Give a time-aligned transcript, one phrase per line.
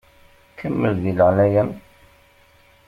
[0.59, 1.69] Kemmel di leɛnaya-m!